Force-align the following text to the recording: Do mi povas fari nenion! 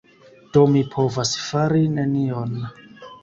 Do 0.55 0.61
mi 0.75 0.81
povas 0.95 1.33
fari 1.49 1.83
nenion! 1.99 2.57